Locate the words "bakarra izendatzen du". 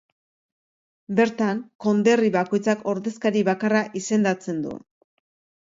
3.53-4.77